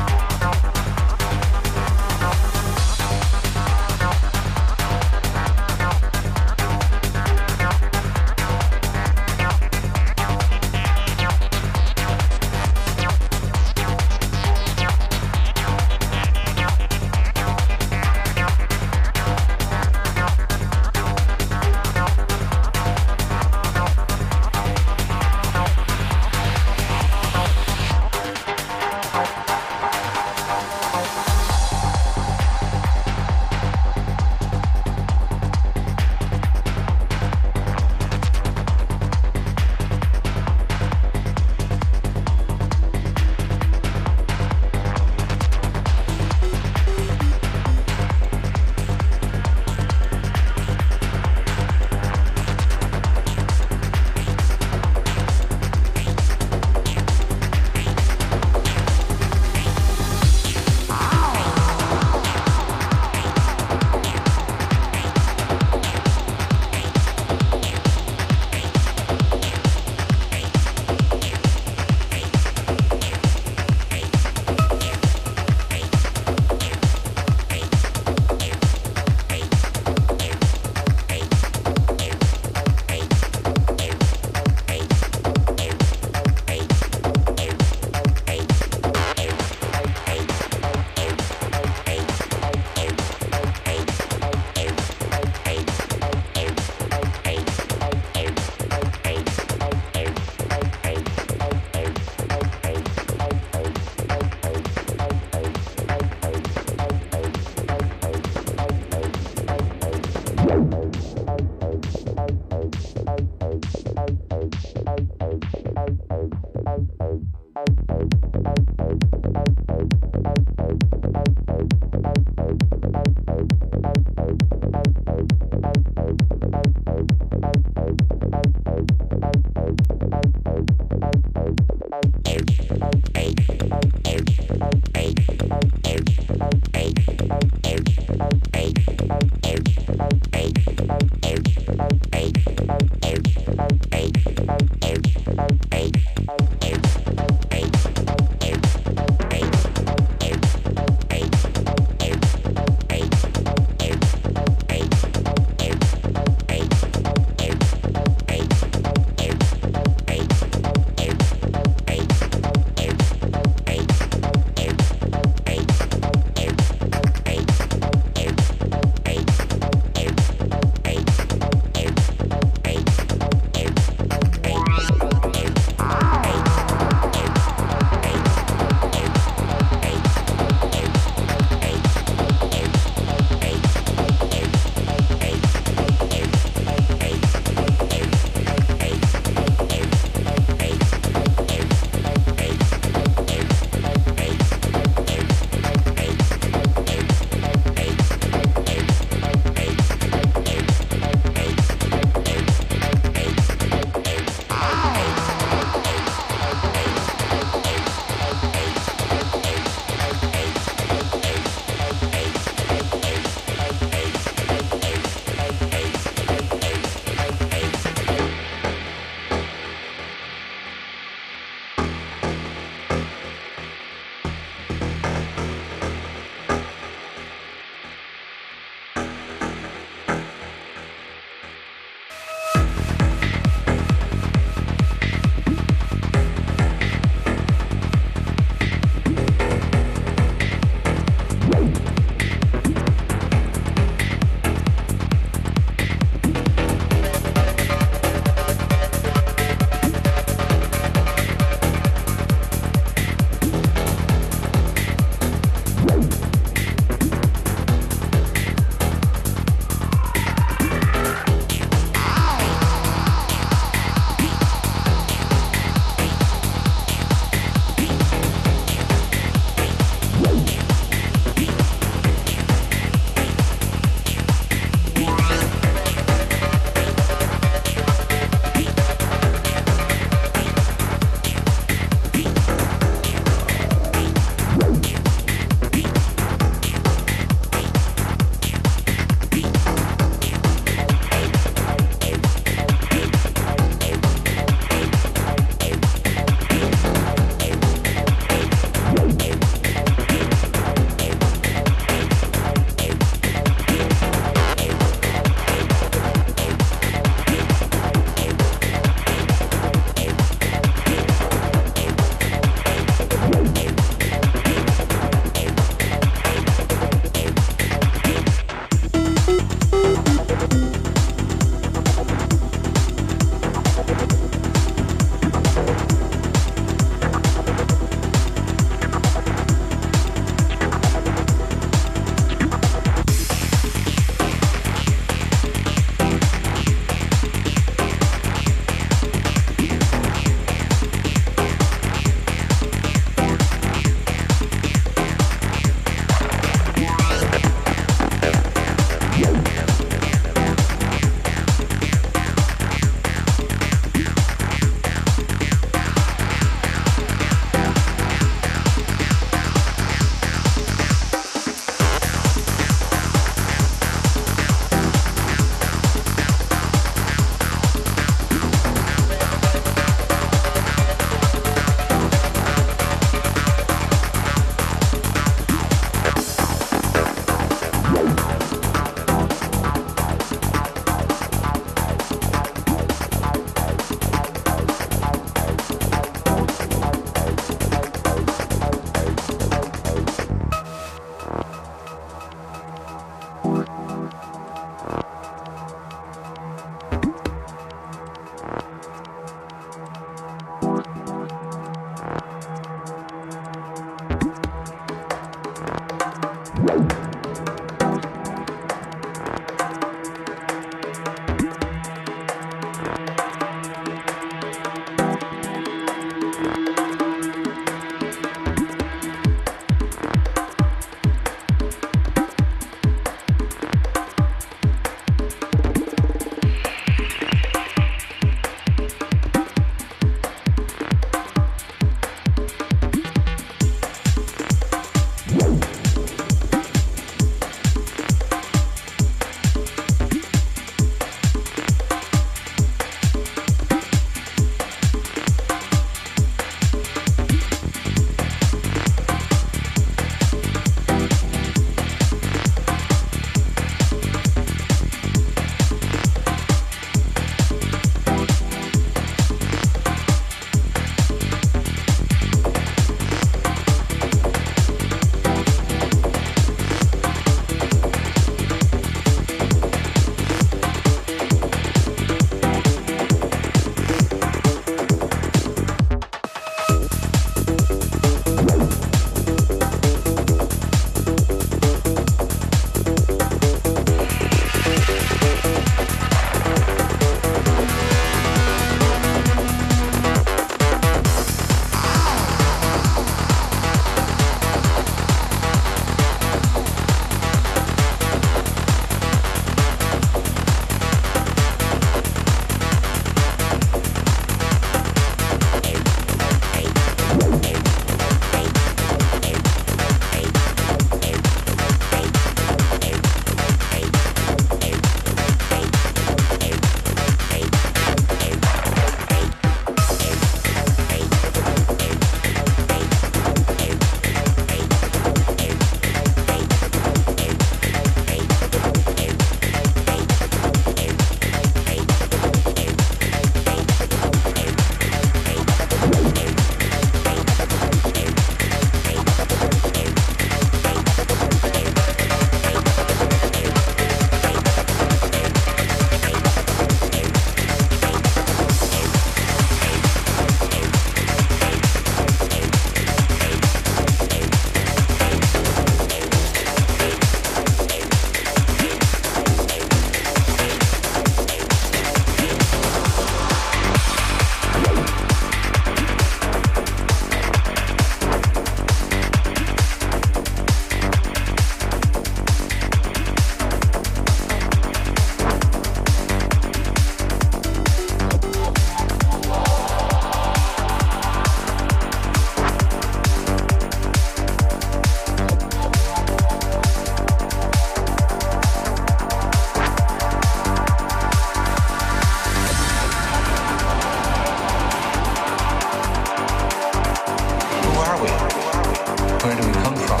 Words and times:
Where 599.24 599.34
do 599.34 599.46
we 599.46 599.52
come 599.54 599.74
from? 599.76 600.00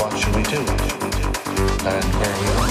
What 0.00 0.18
should 0.18 0.34
we 0.34 0.42
do? 0.44 0.60
And 1.86 2.04
where 2.14 2.40
we 2.40 2.46
are. 2.48 2.69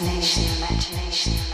imagination, 0.00 0.44
imagination. 0.58 1.45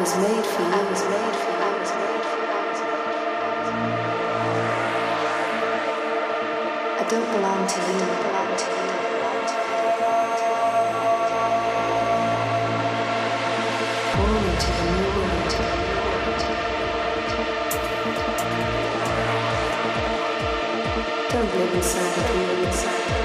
was 0.00 0.16
made 0.16 0.46
for 0.46 0.62
you, 0.62 0.68
was 0.88 1.02
made 1.04 1.36
for 1.36 1.50
you, 1.50 1.70
was 1.78 1.92
made 2.00 2.24
for 2.30 2.40
you. 2.40 2.56
I 6.96 7.04
don't 7.10 7.28
belong 7.32 7.62
to 7.68 7.78
you, 7.80 7.86
I 8.00 8.16
belong 8.24 8.52
to 8.56 8.64
you. 8.64 8.88
The 14.60 14.84
new. 14.96 15.20
Don't 21.30 21.50
live 21.54 21.74
inside 21.74 22.16
of 22.18 22.24
you, 22.34 22.66
inside. 22.66 23.19